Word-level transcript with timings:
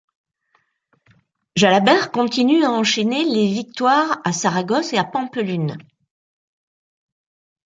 Jalabert 1.55 2.11
continue 2.11 2.63
à 2.63 2.71
enchaîner 2.71 3.23
les 3.23 3.53
victoires 3.53 4.19
à 4.23 4.33
Saragosse 4.33 4.93
et 4.93 4.97
à 4.97 5.03
Pampelune. 5.03 5.77